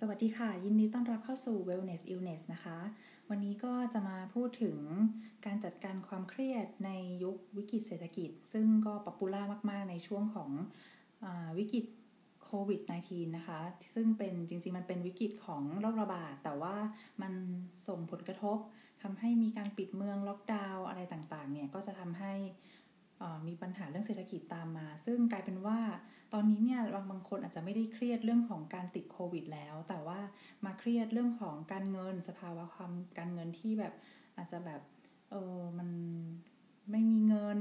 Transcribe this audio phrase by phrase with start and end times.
[0.00, 2.78] สวัสดีค่ะ ยินดีต้อนรับเข้าสู่ Wellness Illness นะคะ
[3.30, 4.78] วันนี้ก็จะมาพูดถึง
[5.46, 6.90] การจัดการความเครียดใน
[7.22, 10.50] ยุควิกฤตเศรษฐกิจ ซึ่งก็ popular มาก ๆ ในช่วงของ
[11.24, 11.26] อ
[11.58, 11.84] วิกฤต
[12.44, 13.60] โควิด -19 นะคะ
[13.94, 16.76] ซึ่งเป็นจริง ๆ มันเป็นวิกฤตของโรคระบาด แต่ว่า
[17.22, 17.32] มัน
[17.88, 18.58] ส่งผลกระทบ
[19.02, 22.32] ทำให้มีการปิดเมืองล็อกดาวน์อะไรต่าง ๆ เนี่ย ก็จะทำให้
[23.46, 25.78] มีปัญหาเรื่องเศรษฐกิจตามมา ซึ่งกลายเป็นว่า
[26.32, 30.20] ตอนนี้เนี่ยบางบางคนอาจจะไม่ได้เครียดเรื่องของการติดโควิดแล้ว แต่ว่า
[30.64, 33.94] มาเครียดเรื่องของการเงินสภาวะความการเงินที่แบบ
[34.36, 34.80] อาจจะแบบ
[35.30, 35.88] เออมัน
[36.90, 37.60] ไม่มีเงิน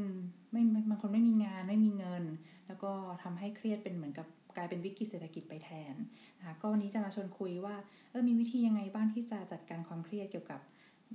[0.52, 2.24] ไม่ม่บางคนไม่มีงานไม่มีเงิน
[2.68, 2.92] แล้วก็
[3.24, 5.96] ทำให้เครียดเป็นเหมือนกับกลายเป็นวิกฤตเศรษฐกิจไปแทน
[6.40, 7.76] นะคะก็วันนี้จะมาชวนคุยว่า
[8.12, 10.60] เออมีวิธียังไงบ้างที่จะจัดการความเครียดเกี่ยวกับ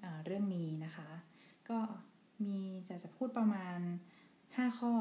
[0.04, 1.10] อ่าเรื่องนี้นะคะ
[1.70, 1.78] ก็
[2.44, 2.56] มี
[2.88, 3.78] จะจะพูดประมาณ
[4.56, 4.94] 5 ข้อ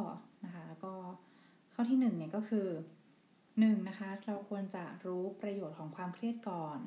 [0.45, 0.93] นะคะแล้วก็
[1.81, 2.67] ข้อที่1เนี่ยก็คือ
[3.29, 6.79] 1นะคะเราควรจะรู้ประโยชน์ของความเครียดก่อน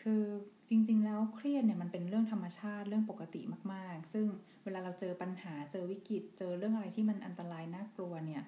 [0.00, 0.22] คือ
[0.68, 3.40] จริงๆ แล้วเครียดเนี่ยมันเป็นเรื่องธรรมชาติเรื่องปกติ
[3.72, 4.26] มากๆ ซึ่ง
[4.64, 8.42] เวลาเราเจอปัญหาเจอวิกฤต เจอเรื่องอะไรที่มันอันตรายน่ากลัวเนี่ย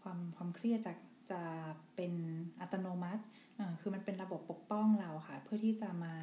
[0.00, 0.94] ความความเครียดจะ
[1.30, 1.42] จะ
[1.94, 2.12] เป็น
[2.60, 3.22] อัตโนมัติ
[3.80, 6.14] คือมันเป็นระบบปกป้องเราค่ะ เพื่อที่จะมา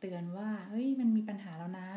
[0.00, 1.88] เตือนว่าเฮ้ยมันมีปัญหาแล้วนะ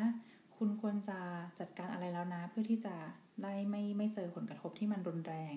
[0.58, 1.20] คุณควรจะ
[1.60, 2.96] จัดการอะไรแล้วนะ เพื่อที่จะ
[3.44, 5.56] ได้ไม่ไม่เจอผลกระทบที่มันรุนแรง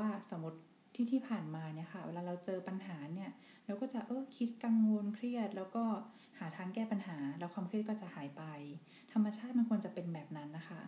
[0.00, 0.58] ว่าสมมติ
[0.94, 3.30] ที่ที่ผ่านมาเนี่ยค่ะเวลาเราเจอปัญหาเนี่ย
[3.66, 5.84] เราก็จะเออคิดกังวลเครียด แล้วก็
[6.38, 8.42] หาทางแก้ปัญหา แล้วความเครียดก็จะหายไป
[9.12, 10.82] ธรรมชาติมันควรจะเป็นแบบนั้นนะคะ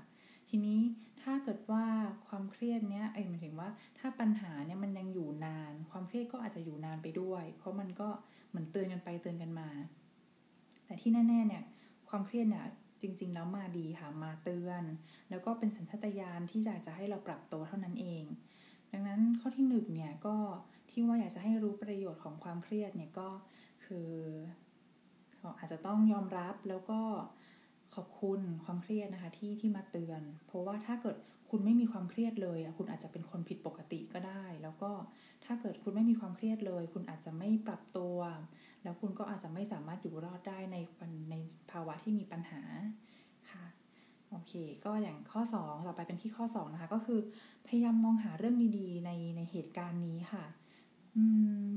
[0.49, 0.81] ทีนี้
[1.23, 1.85] ถ้าเกิดว่า
[2.27, 3.69] ความเครียดเนี้ยเอ้ยหมายถึงว่า
[3.99, 8.09] ถ้าปัญหาเนี่ยมันยังอยู่นาน ความเครียดก็อาจจะอยู่นานไปด้วย เพราะมันก็
[8.49, 9.69] เหมือนเตือนกันไปเตือนกันมา
[10.87, 11.63] แต่ที่แน่ๆเนี่ย
[12.09, 12.67] ความเครียดเนี่ย
[13.03, 14.83] จริง ๆ แล้วมาดีค่ะมาเตือน
[15.31, 18.25] แล้วก็เป็นสัญชาตญาณที่อยากจะให้เราปรับตัวเท่านั้นเอง
[18.93, 20.37] ดังนั้นข้อที่หนึ่งเนี่ยก็
[20.91, 23.29] ที่ว่าอยากจะให้รู้ประโยชน์ของความเครียดเนี่ยก็
[23.85, 24.11] คือ
[25.59, 27.01] อาจจะต้องยอมรับแล้วก็
[27.95, 31.17] ขอบคุณความเครียดนะคะที่ที่มาเตือน เพราะว่าถ้าเกิด
[31.51, 34.91] คุณไม่มีความเครียดเลยคุณอาจจะเป็นคนผิดปกติก็ได้ แล้วก็
[35.45, 38.17] ถ้าเกิดคุณไม่มีความเครียดเลย คุณอาจจะไม่ปรับตัว
[38.83, 40.77] แล้วคุณก็อาจจะไม่สามารถอยู่รอดได้ใน
[41.31, 41.35] ใน
[41.71, 42.63] ภาวะที่มีปัญหา
[43.51, 43.65] ค่ะ
[44.33, 44.53] โอเค
[44.85, 47.19] ก็อย่างข้อ 2 ต่อไปเป็นที่ข้อ 2 นะคะ ก็คือ
[47.67, 50.45] พยายามมองหาเรื่องดีๆ ในในเหตุการณ์นี้ค่ะ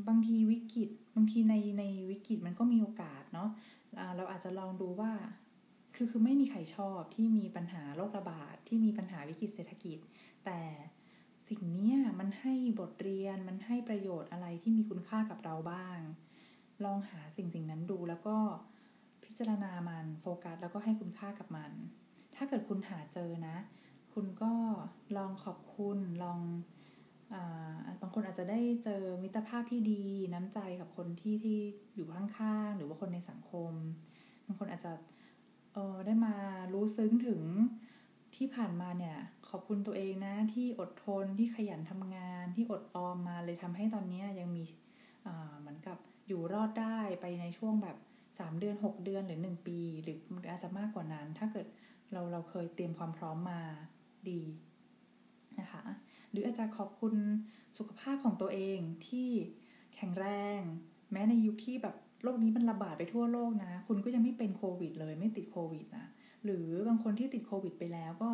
[0.07, 5.11] บางทีวิกฤตบางทีในในวิกฤตมันก็มีโอกาสเนาะะเราอาจจะลองดูว่า
[5.95, 9.97] คือคือไม่มีใครชอบที่มีปัญหาโรคระบาดที่มีปัญหาวิกฤตเศรษฐกิจ
[10.45, 10.59] แต่
[11.49, 15.99] สิ่งนี้มันให้บทเรียนมันให้ประโยชน์อะไรที่มีคุณค่ากับเราบ้าง
[16.85, 18.37] ลองหาสิ่งสิ่งนั้นดูแล้วก็
[19.23, 21.71] พิจารณามันโฟกัสแล้วก็ให้คุณค่ากับมัน
[22.35, 23.57] ถ้าเกิดคุณหาเจอนะ
[24.13, 24.53] คุณก็
[25.17, 26.39] ลองขอบคุณลอง
[28.01, 30.03] บางคนอาจจะได้เจอมิตรภาพที่ดี
[30.33, 31.59] น้ำใจกับคนที่ที่
[31.95, 33.71] อยู่ข้างๆหรือว่าคนในสังคม
[34.45, 34.91] บางคนอาจจะ
[35.73, 36.35] เออได้มา
[36.73, 37.41] รู้ซึ้งถึง
[38.35, 39.17] ที่ผ่านมาเนี่ย
[39.49, 44.63] ขอบคุณตัวเองนะที่อดทนที่ขยันทำงานที่อดออมมาเลยทำให้ตอนนี้ยังมี
[45.59, 45.97] เหมือนกับ
[46.27, 47.97] อยู่รอดได้ไปในช่วงแบบ
[48.39, 50.17] 3 เดือน 6 เดือนหรือ 1 ปี หรือ
[50.49, 51.67] อาจจะมากกว่านั้น ถ้าเกิด
[52.11, 53.61] เราเราเคยเตรียมความพร้อมมา
[54.29, 54.41] ดี
[55.59, 55.83] นะคะ
[56.31, 57.13] หรืออาจจะขอบคุณ
[57.77, 59.29] สุขภาพของตัวเองที่
[59.95, 60.27] แข็งแร
[60.59, 60.61] ง
[61.11, 66.05] แม้ในยุคที่แบบโรคนี้มันระบาดไปทั่วโลกนะ คุณก็ยังไม่เป็นโควิดเลยไม่ติดโควิดนะ
[66.43, 68.31] หรือบางคนที่ติดโควิดไปแล้วก็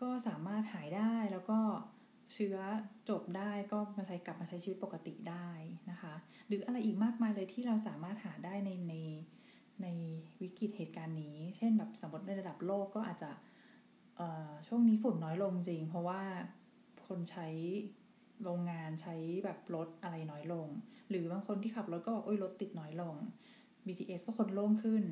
[0.00, 1.58] ก็สามารถหายได้แล้วก็
[2.32, 2.56] เชื้อ
[3.08, 5.48] จบได้ก็มาใช้กลับมาใช้ชีวิตปกติได้
[5.90, 6.14] นะคะ
[6.46, 8.94] หรืออะไรอีกมากมายเลยที่เราสามารถหาได้ในใน
[9.82, 9.86] ใน
[10.42, 13.30] วิกฤตเหตุการณ์นี้ เช่นแบบสมมติในระดับโลกก็อาจจะ
[14.68, 16.22] ช่วงนี้ฝุ่นน้อยลงจริง เพราะว่า
[17.06, 17.48] คนใช้
[18.42, 20.66] โรงงานใช้แบบรถอะไรน้อยลง
[21.08, 23.14] หรือบางคนที่ขับรถก็บอกโอ้ยรถติดน้อยลง
[23.86, 25.04] BTS ก็คนโล่งขึ้น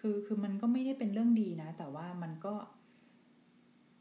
[0.00, 2.54] คือคือมันก็ไม่ได้เป็นเรื่องดีนะ แต่ว่ามันก็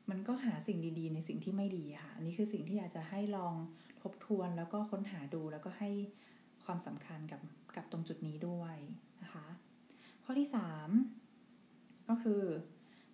[0.10, 3.54] มันก็หาสิ่งดีๆ ในสิ่งที่ไม่ดีค่ะ อันนี้คือสิ่งที่อยากจะให้ลอง
[4.02, 5.90] ทบทวนแล้วก็ค้นหาดูแล้วก็ให้
[6.66, 7.42] ความสำคัญกับ
[7.76, 8.76] กับตรงจุดนี้ด้วย
[9.24, 9.46] นะคะ
[10.32, 10.90] ข้อที่สาม
[12.10, 12.42] ก็คือ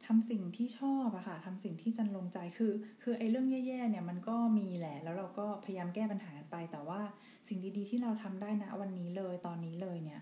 [0.06, 2.74] ทำสิ่งที่ชอบอะค่ะทำสิ่งที่จันลงใจคือ
[3.04, 7.02] คือไอ้เรื่องแย่ๆเนี่ยมันก็มีแหละ แล้วเราก็พยายามแก้ปัญหาไป แต่ว่า
[7.48, 10.22] สิ่งดีๆที่เราทำได้นะวันนี้เลยตอนนี้เลยเนี่ย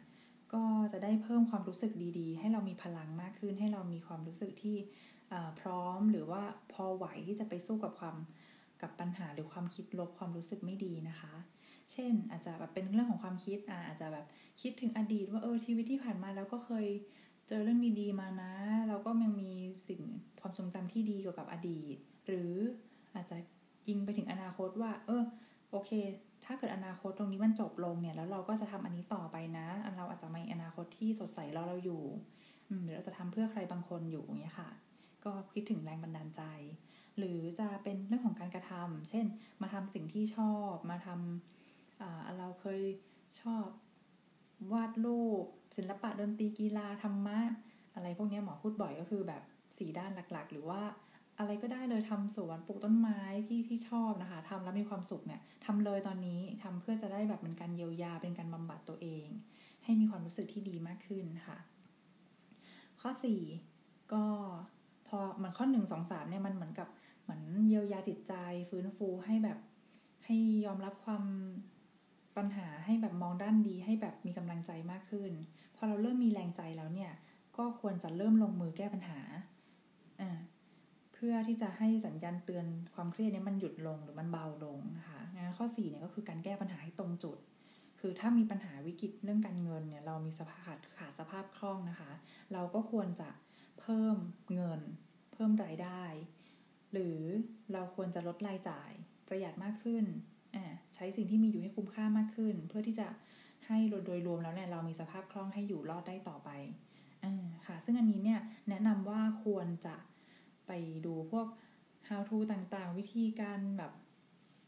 [0.54, 0.63] ก็
[0.94, 4.78] จะได้เพิ่มความรู้สึกดีๆ ให้เรามีพลังมากขึ้น ให้เรามีความรู้สึกที่
[5.60, 6.44] พร้อมหรือว่า
[6.74, 8.16] พอไหวที่จะไปสู้กับความ
[8.81, 11.34] กับปัญหาหรือความคิดลบความรู้สึกไม่ดีนะคะ
[11.91, 14.25] เช่น อาจจะแบบเป็นเรื่องของความคิดอ่าจจะแบบ
[14.62, 16.85] คิดถึงอดีตว่าเออชีวิตที่ผ่านมาแล้วก็เคย
[17.47, 18.53] เจอเรื่องดีๆมานะ
[18.88, 19.51] เราก็ยังมี
[19.88, 20.01] สิ่ง
[20.41, 21.95] ความทรงจำที่ดีเกี่ยวกับอดีต
[22.27, 22.53] หรือ
[23.15, 23.38] อาจจะ
[23.89, 25.24] ยิงไปถึงอนาคตว่า เออ
[25.71, 25.91] โอเค
[26.45, 32.03] ถ้าเกิดอนาคตตรงนี้มันจบลงเนี่ยแล้วเราก็จะทำอันนี้ต่อไปนะ เราอาจจะมีอนาคตที่สดใสรอเราอยู่
[32.83, 34.69] หรือเราจะทำเพื่อใครบางคนอยู่อย่างเงี้ยค่ะ
[35.25, 36.41] ก็คิดถึงแรงบันดาลใจ
[37.18, 39.25] หรือจะเป็นเรื่องของการกระทำเช่น
[39.62, 41.53] มาทำสิ่งที่ชอบ มาทำ
[42.38, 42.82] เราเคย
[43.42, 43.66] ชอบ
[44.74, 45.44] วาดรูป
[45.78, 47.40] ศิลปะดนตรีกีฬาธรรมะ
[47.96, 49.42] อะไรพวกนี้หมอพูดบ่อยก็คือแบบ
[49.78, 50.82] สีด้านหลักๆ หรือว่า
[51.40, 59.26] อะไรก็ได้เลยทำสวนปลูกต้นไม้ที่ที่ชอบนะคะทำแล้วมีความสุขเนี่ยทำเลยตอนนี้ทำเพื่อจะได้แบบเป็นการเยียวยาเป็นการบำบัดตัวเอง
[59.84, 61.58] ให้มีความรู้สึกที่ดีมากขึ้นค่ะ
[63.02, 63.10] ข้อ
[63.62, 64.26] 4 ก็
[65.08, 66.88] พอมันข้อ1 2 3เนี่ยมันเหมือนกับ
[67.22, 68.34] เหมือนเยียวยาจิตใจ
[68.70, 69.60] ฟื้นฟูให้แบบ
[70.26, 70.36] ให้
[70.66, 71.24] ยอมรับความ
[72.38, 75.31] ปัญหาให้แบบมองด้านดีให้แบบมีกำลังใจมากขึ้น
[75.75, 77.12] พอเราเริ่มมีแรงใจแล้วเนี่ย
[77.57, 79.19] ก็ควรจะเริ่มลงมือแก้ปัญหา
[80.21, 80.39] อ่า
[81.13, 87.38] เพื่อที่จะให้สัญญาณเตือนความเครียดนี้มันหยุดลงหรือมันเบาลงนะคะงั้นข้อ4เนี่ยก็คือการแก้ปัญหาให้ตรงจุด
[88.00, 92.12] คือถ้ามีปัญหาวิกฤตเรื่องการเงินเนี่ยเรามีสภาพขาดสภาพคล่องนะคะ
[92.53, 93.30] เราก็ควรจะ
[93.80, 94.18] เพิ่ม
[94.56, 94.81] เงิน
[95.33, 96.03] เพิ่มรายได้
[96.91, 97.19] หรือ
[97.74, 98.91] เราควรจะลดรายจ่าย
[99.27, 100.06] ประหยัดมากขึ้น
[100.96, 103.08] ใช้สิ่งที่มีอยู่ให้คุ้มค่ามากขึ้น เพื่อที่จะ
[103.68, 106.50] ให้โดยรวมแล้วเนี่ยเรามีสภาพคล่องให้อยู่รอดได้ต่อไป
[107.24, 107.26] อ
[107.68, 108.40] ค่ะ ซึ่งอันนี้เนี่ย
[108.70, 109.96] แนะนำว่าควรจะ
[110.68, 110.72] ไป
[111.06, 111.48] ดูพวก
[112.10, 113.92] how to ต่างๆ วิธีการแบบ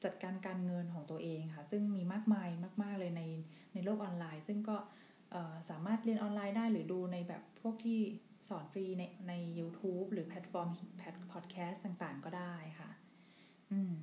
[0.03, 2.49] จัดการการเงินของตัวเองค่ะ ซึ่งมีมากมาย
[2.83, 3.21] มาก ๆ เลยใน
[3.73, 4.77] ในโลกออนไลน์ ซึ่งก็
[5.69, 7.99] สามารถเรียนออนไลน์ได้หรือดูในแบบพวกที่
[8.49, 12.89] สอนฟรีในใน YouTube หรือแพลตฟอร์มแพลตพอดแคสต์ต่างๆ ก็ได้ค่ะ
[13.71, 13.93] อืม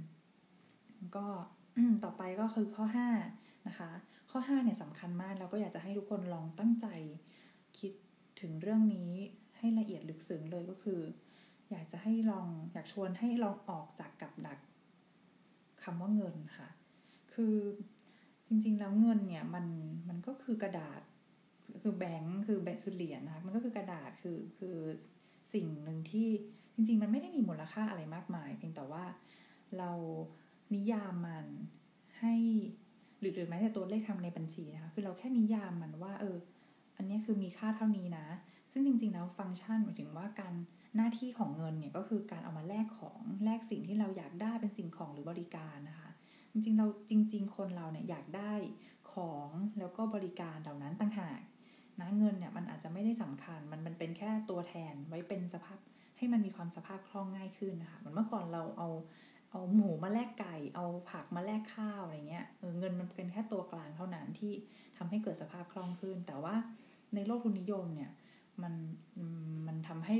[1.17, 1.26] ก็
[2.04, 3.08] ต่อไปก็คือข้อ5
[3.69, 3.90] นะคะ
[4.30, 6.86] ข้อ5เนี่ยสำคัญมากเราก็อยากจะให้ทุกคนลองตั้งใจ
[7.78, 7.92] คิด
[8.40, 9.12] ถึงเรื่องนี้
[9.58, 11.00] ให้ละเอียดลึกซึ้งเลยก็คือ
[11.70, 14.58] อยากจะให้ลองอยากชวนให้ลองออกจากกับดัก
[15.82, 16.69] คำว่าเงินค่ะ
[17.34, 17.56] คือ
[18.48, 19.66] จริงๆแล้วเงินเนี่ยมัน
[20.08, 21.00] มันก็คือกระดาษ
[21.82, 24.76] คือแบงค์คือแบงค์คือเหรียญนะคะ มันก็คือกระดาษคือคือ
[25.54, 26.28] สิ่งหนึ่งที่
[26.74, 29.04] จริง ๆ มันไม่ได้มีมูลค่าอะไรมากมาย เพียงแต่ว่า
[29.78, 29.90] เรา
[30.76, 31.46] นิยามมัน
[32.20, 32.34] ให้
[33.19, 36.36] หรือหรือแม้แต่ตัวเลขทำในบัญชีนะคะคือเราแค่นิยามมันว่าเออ
[36.96, 38.26] อันนี้คือมีค่าเท่านี้นะ
[38.72, 40.54] ซึ่งจริงๆแล้วฟังก์ชันหมายถึงว่าการ
[40.96, 46.10] หน้าที่ของเงินเนี่ยก็คือการเอามาแลกของแลกสิ่งที่เราอยากได้เป็นสิ่งของหรือบริการนะคะ
[46.52, 48.52] จริงๆเราจริง ๆ คนเราเนี่ยอยากได้
[49.12, 49.48] ของ
[49.78, 51.40] แล้วก็บริการเหล่านั้นต่างหาก
[52.00, 55.78] นะเงินเนี่ยมันอาจจะไม่ได้สำคัญมันมันเป็นแค่ตัวแทนไว้เป็นสภาพ
[56.19, 58.88] ให้มันมีความสภาพคล่องง่ายขึ้นนะคะเหมือนเมื่อก่อนเราเอา
[59.52, 64.52] เอาหมูมาแลกไก่ เอาผักมาแลกข้าวอะไรเงี้ยเออเงินมันเป็นแค่ตัวกลางเท่านั้นที่
[64.96, 66.54] ทำให้เกิดสภาพคล่องขึ้น แต่ว่า
[67.14, 68.10] ในโลกทุนนิยมเนี่ย
[68.62, 68.75] มัน
[69.66, 70.19] มันทำให้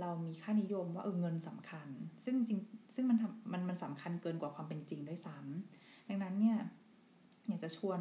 [0.00, 1.88] เรามีค่านิยมว่าเออเงินสำคัญ
[2.24, 2.58] ซึ่งจริง
[2.94, 6.58] ซึ่งมันทำมันมันสำคัญเกินกว่าความเป็นจริงด้วยซ้ำดังนั้นเนี่ย
[7.48, 8.00] อยากจะชวน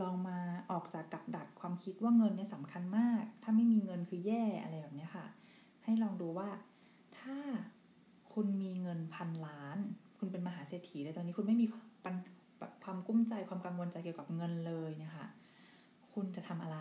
[0.00, 0.38] ลองมา
[0.70, 5.26] ออกจากกับดักความคิดว่าเงินเนี่ยสำคัญมาก ถ้าไม่มีเงินคือแย่อะไรแบบนี้ค่ะ
[5.84, 6.48] ให้ลองดูว่า
[7.18, 7.38] ถ้า
[8.34, 9.78] คุณมีเงินพันล้าน
[10.18, 11.66] คุณเป็นมหาเศรษฐีเลยตอนนี้คุณไม่มี
[12.04, 12.14] ปัญ
[12.84, 15.26] ความกุ้มใจความกังวลใจเกี่ยวกับเงินเลยนะคะ
[16.14, 16.78] คุณจะทำอะไร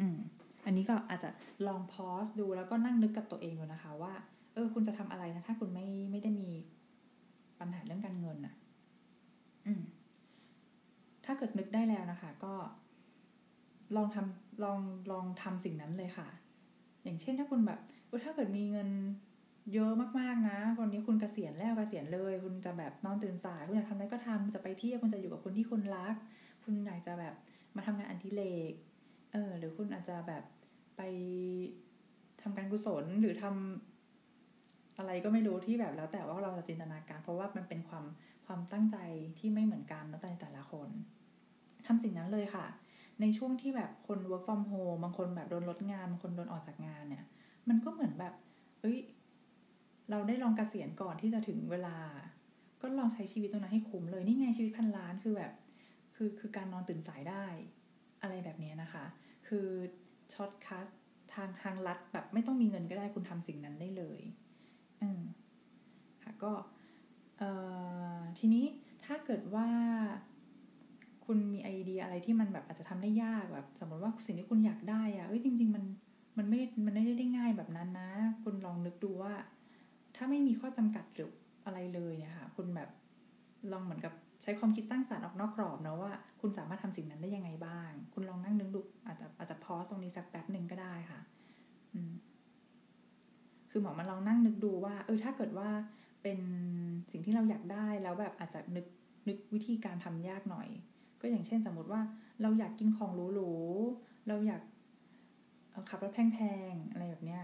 [0.00, 0.16] อืม
[0.64, 1.30] อันนี้ก็อาจจะ
[1.66, 4.12] ลองพอสดูแล้วก็นั่งนึกกับตัวเองดูนะคะ ว่า
[4.54, 6.50] เออ คุณจะทำอะไรนะ ถ้าคุณไม่ไม่ได้มี
[7.60, 8.54] ปัญหาเรื่องการเงินอะ
[9.66, 9.82] อืม
[11.24, 12.54] ถ้าเกิดนึกได้แล้วนะคะ ก็
[13.96, 14.78] ลองทำลอง
[15.12, 16.28] ลองทำสิ่งนั้นเลยค่ะ
[17.02, 17.78] อย่างเช่นถ้าคุณแบบ
[18.24, 18.88] ถ้าเกิดมีเงิน
[19.72, 26.14] เยอะมากๆนะวันนี้คุณเกษียณแล้วเกษียณเลย คุณจะแบบนอนตื่นสายคุณอยากทำอะไรก็ทำคุณจะไปเที่ยวคุณจะอยู่กับคนที่คุณรัก
[26.64, 27.34] คุณอยากจะแบบ
[27.76, 28.72] มาทำงานอันทิเลก
[29.32, 30.42] เออหรือคุณอาจจะแบบ
[30.96, 31.02] ไป
[32.42, 38.04] ทำการกุศลหรือทำอะไรก็ไม่รู้ที่แบบแล้วแต่ว่าเราจะจินตนาการ เพราะว่ามันเป็นความ
[38.46, 38.96] ความตั้งใจ
[39.38, 40.88] ที่ไม่เหมือนกันแล้วแต่แต่ละคน
[41.86, 42.66] ทำสิ่งนั้นเลยค่ะ
[43.20, 47.24] ในช่วงที่แบบคน work from home บางคนแบบโดนลดงานบางคนโดนออกจากงานเนี่ย
[47.68, 48.34] มันก็เหมือนแบบ
[48.80, 48.96] เอ้ย
[50.10, 51.96] เราได้ลองกเกษียณก่อนที่จะถึงเวลา
[52.82, 55.52] ก็ลองใช้ชีวิตตรงนั้นให้คุ้มเลยนี่ไงชีวิตพันล้านคือแบบ
[56.14, 57.44] คือคือการนอนตื่นสายได้
[58.22, 59.04] อะไรแบบนี้นะคะ
[59.48, 59.68] คือ
[60.32, 60.88] shortcut
[61.34, 64.20] ทางทางลัดแบบไม่ต้องมีเงินก็ได้คุณทำสิ่งนั้นได้เลย
[65.02, 65.20] อืม
[66.22, 66.52] ค่ะก็
[67.38, 67.50] เอ่
[68.18, 68.64] อทีนี้
[69.04, 69.68] ถ้าเกิดว่า
[71.24, 75.84] คุณมีไอเดียอะไรที่มันแบบอาจจะทำได้ยากแบบสมมติว่าสิ่งที่คุณอยากได้อะเอ้ยจริง ๆ มัน
[76.38, 78.10] มันไม่ มันไม่ได้ง่ายแบบนั้นนะ
[78.42, 79.32] คุณลองนึกดูว่า
[80.16, 81.30] ถ้าไม่มีข้อจำกัดหรือ
[81.66, 82.90] อะไรเลยเนี่ยค่ะคุณแบบ
[83.72, 91.20] ลองเหมือนกับใช้ความคิดสร้างสารรค์ออกนอกกรอบนะว่า คุณสามารถทำสิ่งนั้นได้ยังไงบ้าง คุณลองนั่งนึกดูอาจจะอาจจะพอสตรงนี้สักแป๊บหนึ่งก็ได้ค่ะ
[91.94, 92.12] อืม
[93.70, 95.68] คือหมอมันลองนั่งนึกดูว่า เออถ้าเกิดว่า
[96.22, 96.38] เป็น
[97.10, 98.86] สิ่งที่เราอยากได้แล้วแบบอาจจะนึก
[99.28, 100.68] นึกวิธีการทำยากหน่อย
[101.20, 102.00] ก็อย่างเช่นสมมติว่า
[102.42, 104.62] เราอยากกินของหรูๆเราอยาก
[105.90, 106.38] ขับรถแพ
[106.70, 107.42] งๆอะไรแบบเนี้ย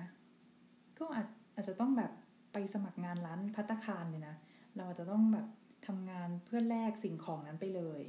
[0.99, 2.11] ก็อาจอาจจะต้องแบบ
[2.53, 4.35] ไปสมัครงานร้านพัตคารเลยนะ
[4.79, 5.47] เราจะต้องแบบ
[5.87, 8.03] ทำงานเพื่อแลกสิ่งของนั้นไปเลย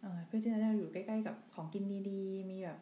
[0.00, 2.80] เเพื่อที่จะได้อยู่ใกล้ๆ กับของกินดีๆ มีแบบ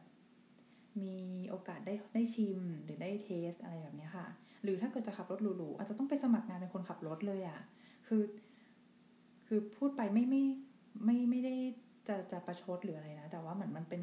[1.00, 1.14] มี
[1.50, 4.26] โอกาสได้ได้ชิมหรือได้เทสอะไรแบบนี้ค่ะ
[4.62, 7.60] หรือถ้าเกิดจะขับรถหรูๆอาจจะต้องไปสมัครงานเป็นคนขับรถเลยอะ่ะ
[8.06, 8.22] คือ
[9.46, 10.42] คือพูดไปไม่ไม่
[11.04, 11.54] ไม่ไม่ได้
[12.08, 14.00] จะจะประชดหรืออะไรนะ แต่ว่าเหมือนมันเป็น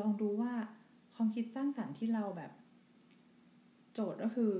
[0.00, 0.52] ลองดูว่า
[1.14, 2.52] ความคิดสร้างสารรค์ที่เราแบบ
[3.94, 4.52] โจทย์ก็คือ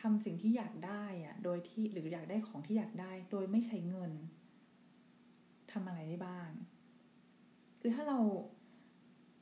[0.00, 4.12] ทำสิ่งที่อยากได้อะโดยที่หรืออยากได้ของที่อยากได้ โดยไม่ใช้เงิน
[5.72, 6.50] ทำอะไรได้บ้าง
[7.80, 8.18] คือถ้าเรา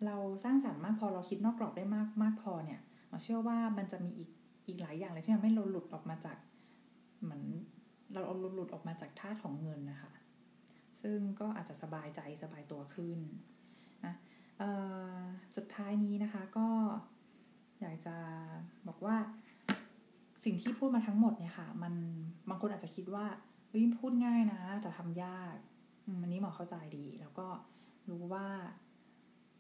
[0.07, 4.31] เราสร้างสารรค์มากพอเราคิดนอกกรอบได้มากมากพอเนี่ยหมอเชื่อว่ามันจะมีอีก
[4.67, 6.39] อีกหลายอย่างเลยที่ทำให้เราหลุดออกมาจาก
[7.23, 7.43] เหมือน
[8.15, 10.13] เราเอาหลุดออกมาจากท่าของเงินนะคะ
[11.03, 13.19] ซึ่งก็อาจจะสบายใจสบายตัวขึ้น
[14.05, 14.15] นะ
[15.57, 16.69] สุดท้ายนี้นะคะก็
[17.81, 18.17] อยากจะ
[18.89, 19.17] บอกว่า
[20.47, 21.95] สิ่งที่พูดมาทั้งหมดเนี่ยค่ะ มัน
[22.49, 23.27] บางคนอาจจะคิดว่า
[23.69, 25.57] เฮ้ยพูดง่ายนะแต่ทำยาก
[26.23, 27.49] อันนี้หมอเข้าใจดี แล้วก็
[28.11, 28.47] รู้ว่า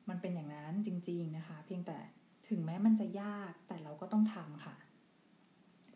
[0.08, 1.98] มันเป็นอย่างนั้นจริง ๆนะคะ เพียงแต่
[2.48, 4.74] ถึงแม้มันจะยากแต่เราก็ต้องทำค่ะ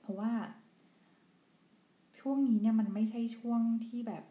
[0.00, 0.32] เพราะว่า
[2.18, 4.24] ช่วงนี้เนี่ยมันไม่ใช่ช่วงที่แบบ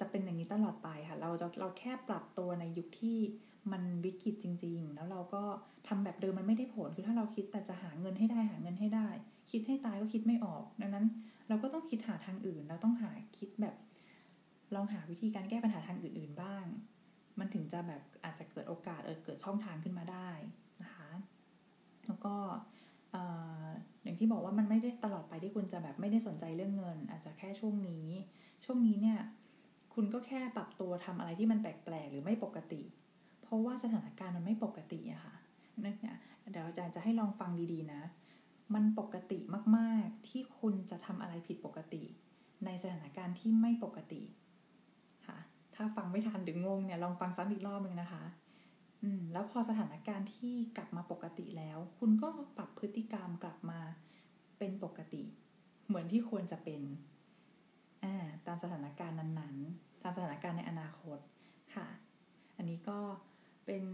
[0.00, 3.18] จะเป็นอย่างนี้ตลอดไปค่ะเราจะเราแค่ปรับตัวในยุคที่
[3.72, 5.42] มันวิกฤตจริง ๆ แล้วเราก็
[5.88, 9.08] ทำแบบเดิมมันไม่ได้ผลคือถ้าเราคิดแต่จะหาเงินให้ได้หาเงินให้ได้
[9.50, 11.04] คิดให้ตายก็คิดไม่ออก ดังนั้น
[11.48, 13.74] เราก็ต้องคิดหาทางอื่น เราต้องหาคิดแบบ
[14.74, 16.64] ลองหาวิธีการแก้ปัญหาทางอื่น ๆบ้าง
[17.38, 20.30] มันถึงจะแบบอาจจะเกิดโอกาสเออเกิดช่องทางขึ้นมาได้
[20.82, 21.10] นะคะ
[22.06, 22.34] แล้วก็
[24.02, 28.06] อย่างที่บอกว่ามันไม่ได้ตลอดไปที่คุณจะแบบไม่ได้สนใจเรื่องเงิน อาจจะแค่ช่วงนี้
[28.64, 29.18] ช่วงนี้เนี่ย
[29.98, 32.82] คุณก็แค่ปรับตัวทำอะไรที่มันแปลกๆหรือไม่ปกติ
[33.42, 35.34] เพราะว่าสถานการณ์มันไม่ปกติอะค่ะ
[35.84, 36.16] นั่นเนี่ย
[36.50, 38.02] เดี๋ยวอาจารย์จะให้ลองฟังดีๆนะ
[38.74, 39.38] มันปกติ
[39.76, 42.02] มากๆที่คุณจะทำอะไรผิดปกติ
[42.64, 44.22] ในสถานการณ์ที่ไม่ปกติ
[45.74, 48.22] ถ้าฟังไม่ทันหรืองงเนี่ยลองฟังซ้ำอีกรอบหนึ่งนะคะ
[49.02, 53.80] อืมแล้วพอสถานการณ์ที่กลับมาปกติแล้ว คุณก็ปรับพฤติกรรมกลับมา
[54.58, 55.22] เป็นปกติ
[55.86, 56.80] เหมือนที่ควรจะเป็น
[58.04, 58.14] อ่า
[58.46, 61.18] ตามสถานการณ์นั้นๆามสถานการณ์ในอนาคต
[61.74, 61.86] ค่ะ
[62.56, 62.98] อันนี้ก็
[63.66, 63.84] เป็น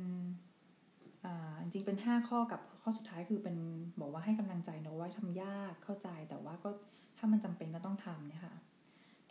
[1.62, 3.56] จริงๆเป็น 5 ข้อกับข้อสุดท้ายคือเป็น
[4.00, 6.70] บอกว่าให้กำลังใจนะว่าทำยากเข้าใจแต่ว่าก็
[7.18, 8.54] ถ้ามันจำเป็นก็ต้องทำเนี่ยค่ะ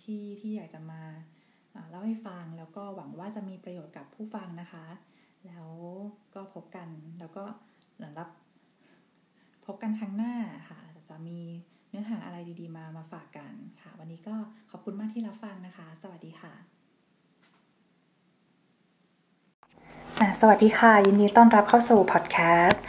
[0.02, 1.02] ที่ที่อยากจะมา
[1.90, 4.86] เล่าให้ฟังแล้วก็หวังว่าจะมีประโยชน์กับผู้ฟังนะคะ
[5.48, 5.68] แล้ว
[6.36, 6.88] ก็พบกัน
[7.20, 7.44] แล้วก็
[8.00, 8.30] หลังรับ
[9.66, 10.34] พบกันครั้งหน้า
[10.70, 11.40] ค่ะจะมี
[11.92, 14.36] เนื้อหาอะไรดีๆ มามาฝากกันค่ะ วันนี้ก็
[14.72, 16.54] ขอบคุณมากที่รับฟังนะคะ สวัสดีค่ะ
[20.40, 22.84] สวัสดีค่ะ ยินดีต้อนรับเข้าสู่พอดแคสต์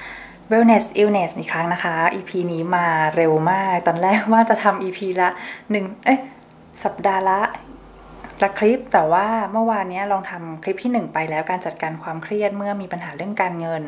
[0.50, 5.30] Wellness Illness อีกครั้งนะคะ EP นี้มาเร็วมาก ตอนแรกว่าจะทำ EP ละ
[5.70, 6.20] หนึ่งเอ๊ะ
[6.84, 7.40] สัปดาห์ละ
[8.42, 13.82] ละคลิปแต่ว่าเมื่อวานนี้ลองทำคลิปที่ 1 ไปแล้วการจัดการความเครียดเมื่อมีปัญหาเรื่องการเงิน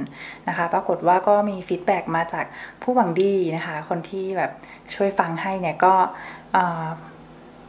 [0.49, 2.44] นะคะ ปรากฏว่าก็มีฟีดแบ็กมาจาก
[2.82, 4.50] ผู้หวังดีนะคะ คนที่แบบ
[4.94, 5.94] ช่วยฟังให้เนี่ยก็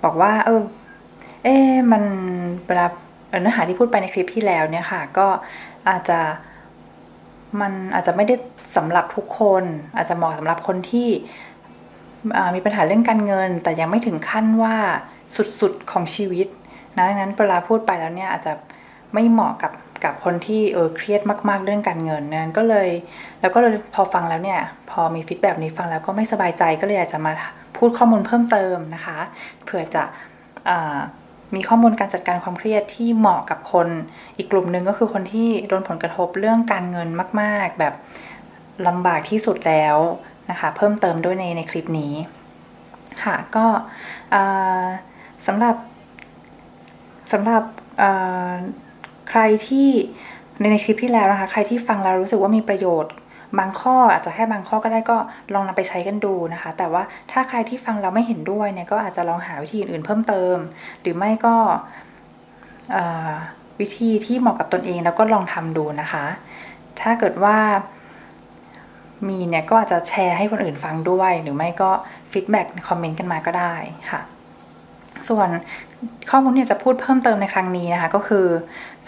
[0.04, 0.62] บอกว่าเออ
[1.44, 1.56] เอ๊
[1.92, 2.04] มัน
[2.68, 2.88] เวลา
[3.30, 5.28] เนื้อหาที่พูดไปในคลิปที่แล้วเนี่ยค่ะ ก็
[5.90, 6.20] อาจจะ
[7.62, 8.36] มันอาจจะไม่ได้
[8.76, 9.64] สำหรับทุกคน
[9.96, 11.10] อาจจะเหมาะสำหรับคนที่
[12.56, 14.76] มีปัญหาเรื่องการเงิน แต่ยังไม่ถึงขั้นว่า
[15.62, 16.48] สุดๆของชีวิต
[16.98, 18.54] นะดังนั้นเวลาพูดไปแล้วเนี่ยอาจจะ
[19.14, 19.72] ไม่เหมาะกับ
[20.04, 22.90] กับคนที่เออเครียดมาก ๆ เรื่องการเงินนั้นก็เลย
[23.42, 24.60] แล้วก็เลยพอฟังแล้วเนี่ย
[24.90, 27.34] พอมีฟีดแบบนี้ฟังแล้วก็ไม่สบายใจก็เลยอยากจะมา
[27.78, 29.18] พูดข้อมูลเพิ่มเติมนะคะ
[29.64, 30.04] เผื่อจะ
[31.56, 33.88] มีข้อมูลการจัดการความเครียดที่เหมาะกับคน
[34.38, 37.10] อีกกลุ่มหนึ่งก็คือคนที่โดนผลกระทบเรื่องการเงิน
[37.42, 37.94] มาก ๆ แบบ
[38.88, 39.98] ลำบากที่สุดแล้ว
[40.50, 42.14] นะคะ เพิ่มเติมด้วยในในคลิปนี้
[43.24, 43.66] ค่ะก็
[45.48, 45.76] สำหรับ
[47.32, 47.64] สำหรับ
[49.30, 49.90] ใครที่
[50.60, 53.14] ในในคลิปที่แล้วนะคะ ใครที่ฟังแล้วรู้สึกว่ามีประโยชน์
[53.60, 55.18] บางข้ออาจจะแค่บางข้อก็ได้ก็
[55.54, 60.56] ลองนำไปใช้กันดูนะคะ แต่ว่าถ้าใครที่ฟังเราไม่เห็นด้วยเนี่ยก็อาจจะลองหาวิธีอื่นเพิ่มเติม
[61.02, 61.56] หรือไม่ก็
[63.80, 66.26] วิธีที่เหมาะกับตนเองแล้วก็ลองทำดูนะคะ
[67.02, 67.58] ถ้าเกิดว่า
[69.28, 71.92] มีเนี่ยก็อาจจะแชร์ให้คนอื่นฟังด้วย หรือไม่ก็
[72.32, 73.74] feedback comment กันมาก็ได้
[74.12, 74.22] ค่ะ
[75.30, 75.50] ส่วน
[76.32, 78.48] ข้อมูลเนี่ยจะพูดเพิ่มเติมในครั้งนี้นะคะ ก็คือ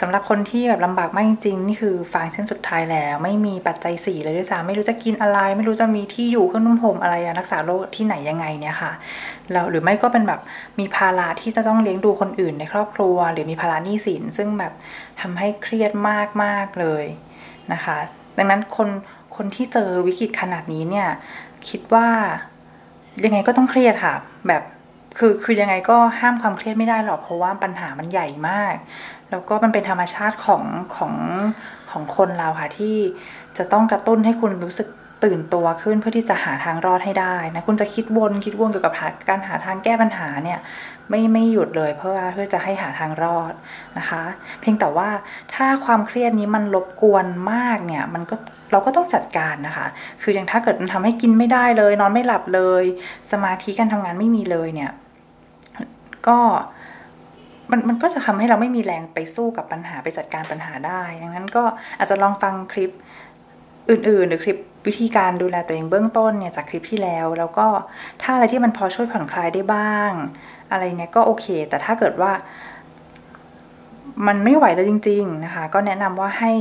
[0.01, 8.92] สำหรับคนที่แบบลำบากมากจริงๆนี่คือฟางเส้นสุดท้ายแล้ว ไม่มีปัจจัยสี่เลยด้วยซ้ำไม่รู้จะกินอะไร ไม่รู้จะมีที่อยู่เครื่องนุ่งห่มอะไรรักษาโรคที่ไหนยังไงเนี่ยค่ะ
[9.51, 10.39] แล้วหรือไม่ก็เป็นแบบ
[10.80, 14.74] มีภาระที่จะต้องเลี้ยงดูคนอื่นในครอบครัว หรือมีภาระหนี้สิน ซึ่งแบบ
[15.22, 17.06] ทำให้เครียดมากมากเลย
[17.74, 17.98] นะคะ
[18.38, 18.89] ดังนั้นคน
[19.36, 21.08] คนที่เจอวิกฤตขนาดนี้เนี่ย
[21.70, 22.08] คิดว่า
[23.25, 24.16] ยังไงก็ต้องเครียดค่ะ
[24.48, 24.63] แบบ
[25.18, 28.76] คือคือยังไงก็ห้ามความเครียดไม่ได้หรอกเพราะว่าปัญหามันใหญ่มาก
[29.30, 30.64] แล้วก็มันเป็นธรรมชาติของ
[30.96, 31.14] ของ
[31.92, 32.96] ของคนเราค่ะที่
[33.58, 34.88] จะต้องกระตุ้นให้คุณรู้สึก
[35.24, 38.94] ตื่นตัวขึ้นเพื่อที่จะหาทางรอดให้ได้นะคุณจะคิดวนคิดวนเกี่ยวกับ
[39.30, 40.60] การหาทางแก้ปัญหาเนี่ย
[41.10, 43.54] ไม่ไม่หยุดเลยเพื่อเพื่อจะให้หาทางรอด
[43.98, 44.22] นะคะ
[44.62, 45.10] เพียงแต่ว่า
[45.54, 48.36] ถ้าความเครียดนี้มันรบกวนมากเนี่ยมันก็
[48.72, 49.88] เราก็ต้องจัดการนะคะ
[50.22, 52.84] คืออย่างถ้าเกิดมันทำให้กินไม่ได้เลย นอนไม่หลับเลย
[53.32, 54.92] สมาธิการทำงานไม่มีเลยเนี่ย
[56.28, 56.40] ก็
[57.72, 61.64] มันมันก็จะทำให้เราไม่มีแรงไปสู้กับปัญหาไปจัดการปัญหาได้ดังนั้นก็
[61.98, 62.92] อาจจะลองฟังคลิป
[63.90, 64.58] อื่นๆ หรือคลิป
[64.88, 67.68] วิธีการดูแลตัวเองเบื้องต้นเนี่ยจากคลิปที่แล้ว แล้วก็
[68.22, 70.12] ถ้าอะไรที่มันพอช่วยผ่อนคลายได้บ้าง
[70.72, 72.32] อะไรเนี่ยก็โอเค แต่ถ้าเกิดว่า
[74.28, 76.52] มันไม่ไหวแล้วจริง ๆนะคะ ก็แนะนำว่าให้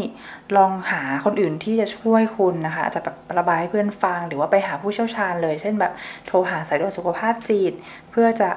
[0.57, 5.93] ลองหาคนอื่นที่จะช่วยคุณนะคะอาจจะแบบระบายให้เพื่อนฟัง หรือว่าไปหาผู้เชี่ยวชาญเลย เช่นแบบ
[6.27, 7.73] โทรหาสายด่วนสุขภาพจิต
[8.11, 8.51] เพื่อจะ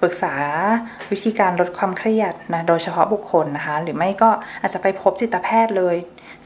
[0.00, 0.34] ปรึกษา
[1.10, 4.30] วิธีการลดความเครียดนะโดยเฉพาะบุคคลนะคะ หรือไม่ก็
[4.60, 5.96] อาจจะไปพบจิตแพทย์เลย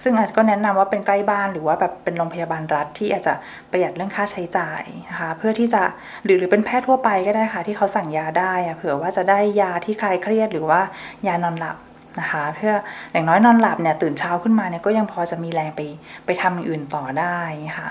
[0.03, 3.35] ซึ่งอาจก็แนะนำว่าเป็นใกล้บ้านหรือว่าแบบเป็นโรงพยาบาลรัฐที่อาจจะ
[3.71, 5.83] ประหยัดเรื่องค่าใช้จ่ายนะคะเพื่อที่จะ
[6.25, 10.81] หรือหรือเป็นแพทย์ทั่วไปก็ได้ค่ะที่เขาสั่งยาได้เผื่อว่าจะได้ยาที่คลายเครียดหรือว่า
[11.27, 11.77] ยานอนหลับ
[12.21, 12.75] นะคะเพื่อ
[13.13, 15.81] อย่างน้อยนอนหลับเนี่ยตื่นเช้าขึ้นมาเนี่ยก็ยังพอจะมีแรงไป
[16.27, 17.39] ไปทำอย่างอื่นต่อได้
[17.79, 17.89] ค่ะ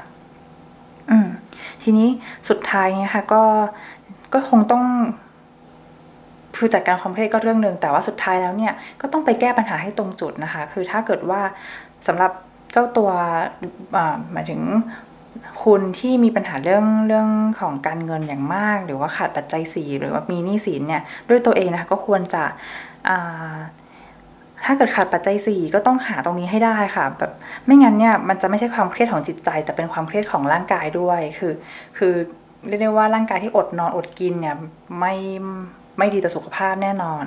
[1.10, 1.28] อืม
[1.84, 2.10] ทีนี้
[2.50, 3.44] สุดท้ายเนี่ยค่ะก็
[4.34, 4.84] ก็คงต้อง
[6.58, 11.42] คือจัดการความเครียดก็เรื่องหนึ่งแต่ว่าสุดท้ายแล้วเนี่ยก็ต้องไปแก้ปัญหาให้ตรงจุดนะคะ คือถ้าเกิดว่า
[12.08, 12.32] สำหรับ
[12.72, 13.10] เจ้าตัว
[14.32, 14.62] หมายถึง
[15.64, 22.44] คุณที่มีปัญหาเรื่องเรื่องของการเงินอย่างมาก หรือว่าขาดปัจจัยสีหรือว่ามีหนี้สินเนี่ยด้วยตัวเองนะคะก็ควรจะ
[24.66, 27.32] ถ้าเกิดขาดปัจจัยสี่ก็ต้องหาตรงนี้ให้ได้ค่ะแบบ
[27.66, 31.54] ไม่งั้นเนี่ยมันจะไม่ใช่ความเครียดของจิตใจ แต่เป็นความเครียดของร่างกายด้วยคือ
[31.98, 32.14] คือ
[32.68, 34.56] เรียกได้ว่าร่างกายที่อดนอนอดกินเนี่ย
[35.00, 35.14] ไม่
[35.98, 37.26] ไม่ดีต่อสุขภาพแน่นอน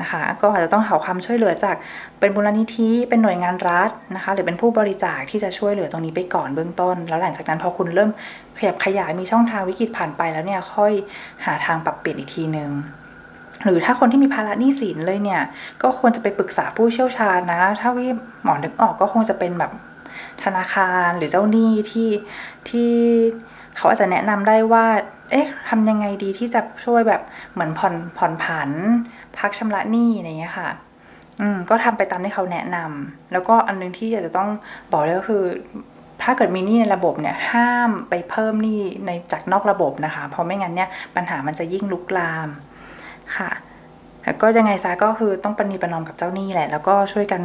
[0.00, 1.76] นะคะ ก็อาจจะต้องหาความช่วยเหลือจาก
[2.20, 8.10] เป็นบุรณิธิเป็นหน่วยงานรัฐนะคะ หรือเป็นผู้บริจาคที่จะช่วยเหลือตรงนี้ไปก่อนเบื้องต้น แล้วหลังจากนั้นพอคุณเริ่ม
[8.58, 10.92] ขยับขยายมีช่องทางวิกฤตผ่านไปแล้วเนี่ยค่อย
[11.44, 12.70] หาทางปรับเปลี่ยนอีกทีหนึง
[13.64, 15.42] หรือถ้าคนที่มีภาระหนี้สินเลยเนี่ย
[15.82, 19.72] ก็ควรจะไปปรึกษาผู้เชี่ยวชาญนะ ถ้าที่หมอนึกออกก็คงจะเป็นแบบ
[20.44, 22.10] ธนาคารหรือเจ้าหนี้ที่
[22.68, 22.92] ที่
[23.76, 24.86] เขาอาจจะแนะนำได้ว่า
[25.32, 28.70] เอ๊ะทำยังไงดีที่จะช่วยแบบเหมือนผ่อนผ่อนผัน
[29.38, 30.70] พักชำระหนี้อะไรเงี้ยค่ะ
[31.40, 34.48] อืมก็ทำไปตามที่เขาแนะนำแล้วก็อันนึงที่อยากจะต้อง
[34.92, 35.42] บอกเลยก็คือ
[36.22, 42.48] ถ้าเกิดมีหนี้ในระบบเนี่ย ห้ามไปเพิ่มหนี้ในจากนอกระบบนะคะ เพราะไม่งั้นเนี่ยปัญหามันจะยิ่งลุกลาม
[43.36, 43.50] ค่ะ
[44.24, 47.42] แล้วก็ยังไงซะก็คือต้องปณีประนอมกับเจ้าหนี้แหละ แล้วก็ช่วยกัน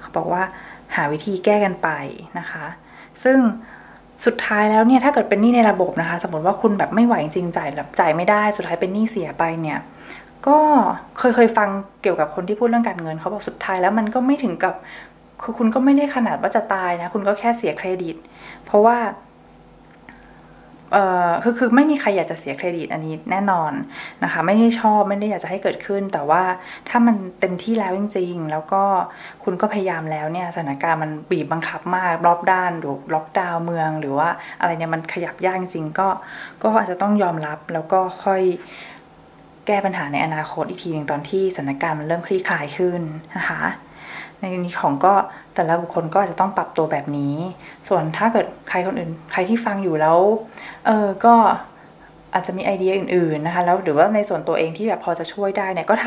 [0.00, 0.42] เขาบอกว่า
[0.94, 1.88] หาวิธีแก้กันไป
[2.38, 2.64] นะคะ
[3.24, 3.38] ซึ่ง
[4.26, 9.78] สุดท้ายแล้วเนี่ยถ้าเกิดเป็นหนี้ในระบบนะคะ สมมติว่าคุณแบบไม่ไหวจริงจ่ายแบบจ่ายไม่ได้สุดท้ายเป็นหนี้เสียไปเนี่ย
[10.46, 10.58] ก็
[11.18, 11.68] เคยเคยฟัง
[12.02, 14.74] เกี่ยวกับคนที่พูดเรื่องการเงินเขาบอกสุดท้ายแล้วมันก็ไม่ถึงกับ
[15.42, 18.16] คือคุณก็ไม่ได้ขนาดว่าจะตายนะ คุณก็แค่เสียเครดิต
[18.64, 18.96] เพราะว่า
[21.42, 23.72] คือคือไม่มีใครอยากจะเสียเครดิตอันนี้แน่นอน
[24.22, 26.42] นะคะไม่ได้ชอบไม่ได้อยากจะให้เกิดขึ้น แต่ว่า
[26.88, 28.82] ถ้ามันเต็มที่แล้วจริง ๆ แล้วก็
[29.44, 34.28] คุณก็พยายามแล้วเนี่ยสถานการณ์มันบีบบังคับมากรอบด้านหรือล็อกดาวน์เมือง หรือว่า
[34.60, 36.08] อะไรเนี่ยมันขยับยากจริงก็
[36.62, 38.42] ก็อาจจะต้องยอมรับแล้วก็ค่อย
[39.66, 43.00] แก้ปัญหาในอนาคตอีกทีหนึ่งตอนที่สถานการณ์มันเริ่มคลี่คลายขึ้น
[43.36, 43.62] นะคะ
[44.40, 45.14] ในนี้ของก็
[45.54, 47.34] แต่ละบุคคลก็อาจจะต้องปรับตัวแบบนี้
[47.88, 50.18] ส่วนถ้าเกิดใครคนอื่น ใครที่ฟังอยู่แล้ว
[50.86, 51.34] เออก็
[52.34, 56.06] อาจจะมีไอเดียอื่นๆนะคะแล้วหรือว่าในส่วนตัวเองที่แบบพอจะช่วยได้เนี่ยก็ท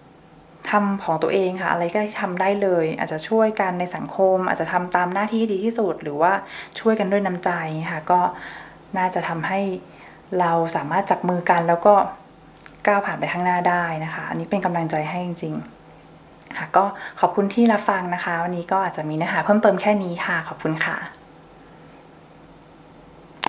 [0.00, 6.32] ำทำของตัวเองค่ะ อะไรก็ทำได้เลย อาจจะช่วยกันในสังคม อาจจะทำตามหน้าที่ดีที่สุด หรือว่า
[6.80, 7.50] ช่วยกันด้วยน้ำใจ
[7.90, 8.20] ค่ะ ก็
[8.98, 9.60] น่าจะทำให้
[10.40, 11.94] เราสามารถจับมือกันแล้วก็
[12.86, 15.81] ก้าวผ่านไปข้างหน้าได้นะคะ อันนี้เป็นกำลังใจให้จริง ๆ
[16.58, 16.84] ค่ะก็
[17.20, 21.21] ขอบคุณที่รับฟังนะคะ วันนี้ก็อาจจะมีเนื้อหาเพิ่มเติมแค่นี้ค่ะ ขอบคุณค่ะ